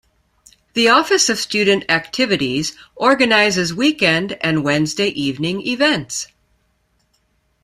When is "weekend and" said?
3.71-4.63